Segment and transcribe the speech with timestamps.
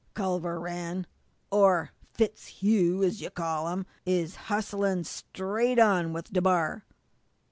[0.15, 1.05] Culver Rann
[1.51, 6.85] or FitzHugh, as you call him is hustling straight on with DeBar.